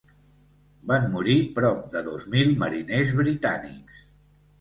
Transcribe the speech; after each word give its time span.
Van 0.91 1.03
morir 1.15 1.35
prop 1.59 1.83
de 1.95 2.01
dos 2.07 2.23
mil 2.37 2.49
mariners 2.63 3.13
britànics. 3.21 4.01